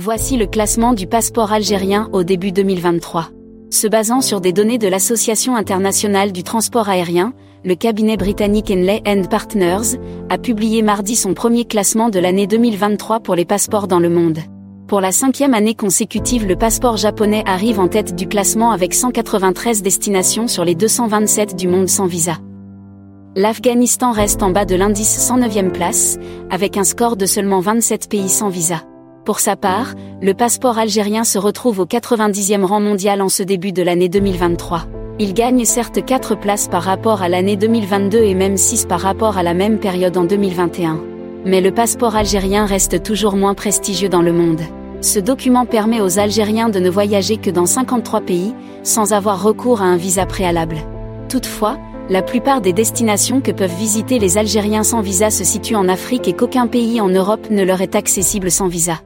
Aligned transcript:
Voici 0.00 0.36
le 0.36 0.46
classement 0.46 0.92
du 0.92 1.06
passeport 1.06 1.52
algérien 1.52 2.08
au 2.12 2.24
début 2.24 2.50
2023. 2.50 3.28
Se 3.70 3.86
basant 3.86 4.20
sur 4.22 4.40
des 4.40 4.52
données 4.52 4.76
de 4.76 4.88
l'Association 4.88 5.54
internationale 5.54 6.32
du 6.32 6.42
transport 6.42 6.88
aérien, 6.88 7.32
le 7.64 7.76
cabinet 7.76 8.16
britannique 8.16 8.72
Henley 8.72 9.00
Partners 9.30 9.96
a 10.30 10.36
publié 10.36 10.82
mardi 10.82 11.14
son 11.14 11.32
premier 11.32 11.64
classement 11.64 12.08
de 12.08 12.18
l'année 12.18 12.48
2023 12.48 13.20
pour 13.20 13.36
les 13.36 13.44
passeports 13.44 13.86
dans 13.86 14.00
le 14.00 14.10
monde. 14.10 14.40
Pour 14.88 15.00
la 15.00 15.12
cinquième 15.12 15.54
année 15.54 15.76
consécutive, 15.76 16.44
le 16.44 16.56
passeport 16.56 16.96
japonais 16.96 17.44
arrive 17.46 17.78
en 17.78 17.86
tête 17.86 18.16
du 18.16 18.26
classement 18.26 18.72
avec 18.72 18.94
193 18.94 19.80
destinations 19.80 20.48
sur 20.48 20.64
les 20.64 20.74
227 20.74 21.54
du 21.54 21.68
monde 21.68 21.88
sans 21.88 22.06
visa. 22.06 22.38
L'Afghanistan 23.36 24.10
reste 24.10 24.42
en 24.42 24.50
bas 24.50 24.64
de 24.64 24.74
l'indice 24.74 25.30
109e 25.30 25.70
place, 25.70 26.18
avec 26.50 26.76
un 26.76 26.84
score 26.84 27.16
de 27.16 27.26
seulement 27.26 27.60
27 27.60 28.08
pays 28.08 28.28
sans 28.28 28.48
visa. 28.48 28.82
Pour 29.24 29.40
sa 29.40 29.56
part, 29.56 29.94
le 30.20 30.34
passeport 30.34 30.76
algérien 30.76 31.24
se 31.24 31.38
retrouve 31.38 31.80
au 31.80 31.86
90e 31.86 32.62
rang 32.62 32.80
mondial 32.80 33.22
en 33.22 33.30
ce 33.30 33.42
début 33.42 33.72
de 33.72 33.82
l'année 33.82 34.10
2023. 34.10 34.82
Il 35.18 35.32
gagne 35.32 35.64
certes 35.64 36.04
4 36.04 36.34
places 36.38 36.68
par 36.68 36.82
rapport 36.82 37.22
à 37.22 37.30
l'année 37.30 37.56
2022 37.56 38.18
et 38.18 38.34
même 38.34 38.58
6 38.58 38.84
par 38.84 39.00
rapport 39.00 39.38
à 39.38 39.42
la 39.42 39.54
même 39.54 39.78
période 39.78 40.18
en 40.18 40.24
2021. 40.24 41.00
Mais 41.46 41.62
le 41.62 41.70
passeport 41.70 42.16
algérien 42.16 42.66
reste 42.66 43.02
toujours 43.02 43.36
moins 43.36 43.54
prestigieux 43.54 44.10
dans 44.10 44.20
le 44.20 44.32
monde. 44.34 44.60
Ce 45.00 45.18
document 45.18 45.64
permet 45.64 46.02
aux 46.02 46.18
Algériens 46.18 46.68
de 46.68 46.78
ne 46.78 46.90
voyager 46.90 47.38
que 47.38 47.50
dans 47.50 47.66
53 47.66 48.20
pays, 48.20 48.54
sans 48.82 49.14
avoir 49.14 49.42
recours 49.42 49.80
à 49.80 49.86
un 49.86 49.96
visa 49.96 50.26
préalable. 50.26 50.76
Toutefois, 51.30 51.78
la 52.10 52.20
plupart 52.20 52.60
des 52.60 52.74
destinations 52.74 53.40
que 53.40 53.52
peuvent 53.52 53.74
visiter 53.78 54.18
les 54.18 54.36
Algériens 54.36 54.82
sans 54.82 55.00
visa 55.00 55.30
se 55.30 55.44
situent 55.44 55.76
en 55.76 55.88
Afrique 55.88 56.28
et 56.28 56.34
qu'aucun 56.34 56.66
pays 56.66 57.00
en 57.00 57.08
Europe 57.08 57.48
ne 57.50 57.64
leur 57.64 57.80
est 57.80 57.94
accessible 57.94 58.50
sans 58.50 58.68
visa. 58.68 59.00